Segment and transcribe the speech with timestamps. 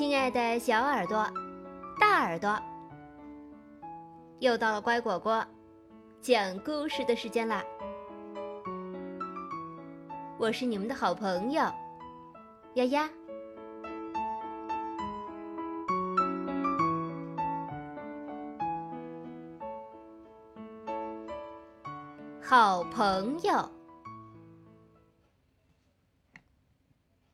[0.00, 1.30] 亲爱的小耳朵、
[1.98, 2.58] 大耳朵，
[4.38, 5.46] 又到了乖果果
[6.22, 7.62] 讲故事的时间啦！
[10.38, 11.62] 我是你们的好朋友
[12.76, 13.10] 丫丫。
[22.40, 23.70] 好朋友，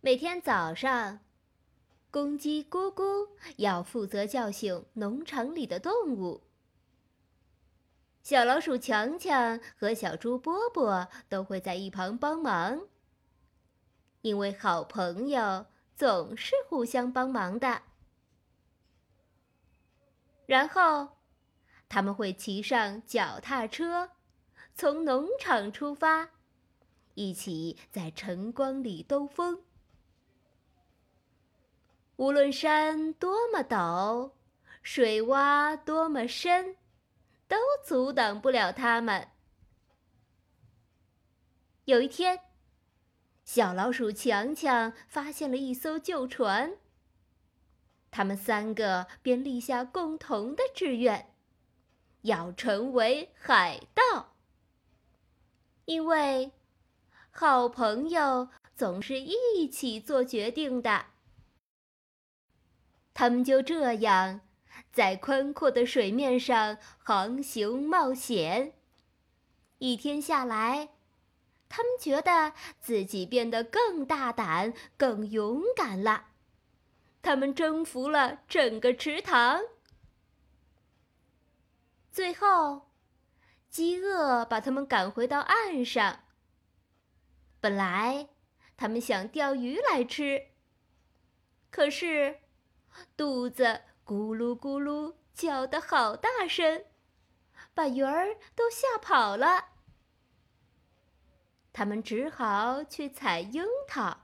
[0.00, 1.20] 每天早上。
[2.10, 6.42] 公鸡咕咕要负责叫醒农场里的动物，
[8.22, 12.86] 小老鼠强强和小猪波波都会在一旁帮忙。
[14.22, 17.82] 因为好朋友总是互相帮忙的。
[20.46, 21.18] 然后，
[21.88, 24.10] 他们会骑上脚踏车，
[24.74, 26.30] 从农场出发，
[27.14, 29.62] 一起在晨光里兜风。
[32.16, 34.32] 无论山多么陡，
[34.82, 36.76] 水洼多么深，
[37.46, 39.28] 都阻挡不了他们。
[41.84, 42.40] 有一天，
[43.44, 46.78] 小老鼠强强发现了一艘旧船。
[48.10, 51.34] 他们三个便立下共同的志愿，
[52.22, 54.34] 要成为海盗。
[55.84, 56.52] 因为
[57.30, 61.15] 好朋友总是一起做决定的。
[63.18, 64.42] 他们就这样
[64.92, 68.74] 在宽阔的水面上航行冒险。
[69.78, 70.90] 一天下来，
[71.66, 76.26] 他们觉得自己变得更大胆、更勇敢了。
[77.22, 79.62] 他们征服了整个池塘。
[82.12, 82.90] 最后，
[83.70, 86.20] 饥饿把他们赶回到岸上。
[87.60, 88.28] 本来，
[88.76, 90.48] 他们想钓鱼来吃，
[91.70, 92.40] 可是。
[93.16, 96.84] 肚子咕噜咕噜叫得好大声，
[97.74, 99.66] 把鱼儿都吓跑了。
[101.72, 104.18] 他们只好去采樱桃。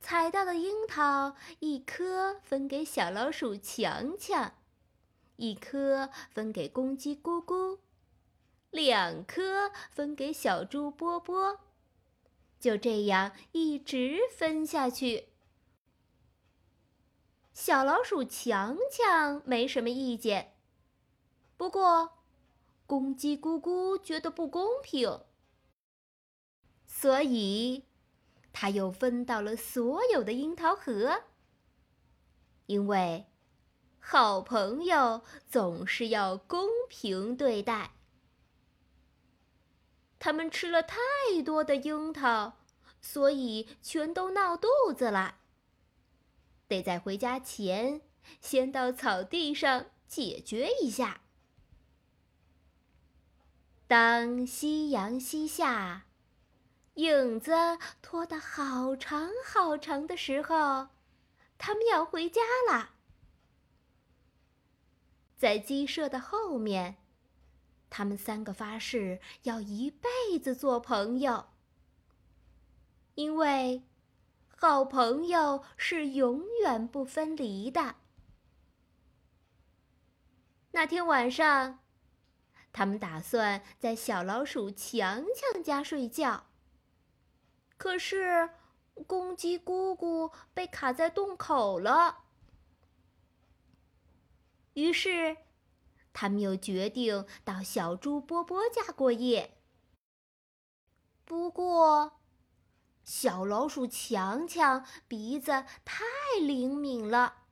[0.00, 4.52] 采到的樱桃，一颗分给小老鼠强强，
[5.36, 7.78] 一颗分给公鸡咕咕，
[8.70, 11.58] 两颗分给小猪波波，
[12.60, 15.28] 就这样一直分下去。
[17.54, 20.56] 小老鼠强强没什么意见，
[21.56, 22.18] 不过
[22.84, 25.20] 公鸡咕咕觉得不公平，
[26.84, 27.84] 所以
[28.52, 31.22] 他又分到了所有的樱桃核。
[32.66, 33.26] 因为
[34.00, 37.92] 好朋友总是要公平对待。
[40.18, 40.98] 他们吃了太
[41.44, 42.54] 多的樱桃，
[43.00, 45.36] 所以全都闹肚子了。
[46.74, 48.00] 得在回家前，
[48.40, 51.20] 先到草地上解决一下。
[53.86, 56.06] 当夕阳西下，
[56.94, 57.52] 影子
[58.02, 60.88] 拖得好长好长的时候，
[61.58, 62.90] 他们要回家了。
[65.36, 66.96] 在鸡舍的后面，
[67.88, 71.46] 他们三个发誓要一辈子做朋友，
[73.14, 73.84] 因为。
[74.66, 77.96] 好朋友是永远不分离的。
[80.70, 81.80] 那天晚上，
[82.72, 86.46] 他们打算在小老鼠强强家睡觉。
[87.76, 88.48] 可是，
[89.06, 92.24] 公鸡姑姑被卡在洞口了。
[94.72, 95.36] 于是，
[96.14, 99.58] 他们又决定到小猪波波家过夜。
[101.26, 102.18] 不过，
[103.04, 105.52] 小老鼠强强鼻子
[105.84, 106.04] 太
[106.40, 107.42] 灵敏了，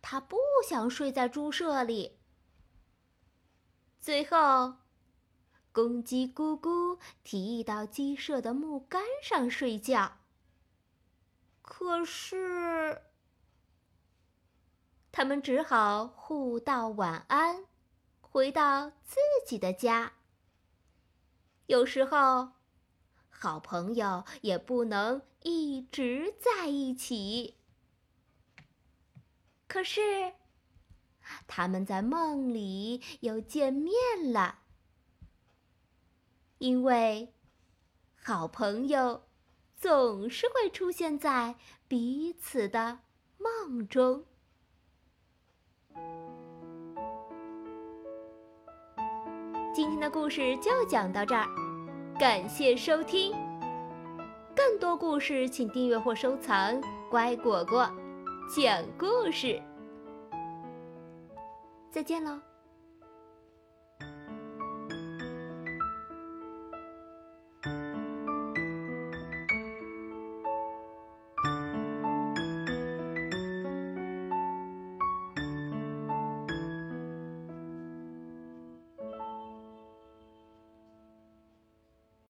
[0.00, 2.20] 它不想睡在猪舍里。
[4.00, 4.76] 最后，
[5.72, 10.18] 公鸡咕咕提议到鸡舍的木杆上睡觉。
[11.60, 13.02] 可是，
[15.10, 17.64] 他们只好互道晚安，
[18.20, 20.12] 回到自己的家。
[21.66, 22.57] 有时候。
[23.40, 27.54] 好朋友也不能一直在一起。
[29.68, 30.32] 可是，
[31.46, 33.94] 他们在梦里又见面
[34.32, 34.58] 了，
[36.58, 37.32] 因为
[38.16, 39.28] 好朋友
[39.76, 41.54] 总是会出现在
[41.86, 42.98] 彼此的
[43.36, 44.24] 梦中。
[49.72, 51.67] 今天的故事就讲到这儿。
[52.18, 53.32] 感谢收听，
[54.52, 56.76] 更多故事请订阅或收藏。
[57.08, 57.88] 乖果果，
[58.52, 59.62] 讲故事。
[61.92, 62.40] 再见喽。